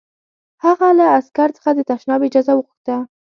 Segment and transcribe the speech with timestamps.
[0.63, 2.95] هغه له عسکر څخه د تشناب اجازه وغوښته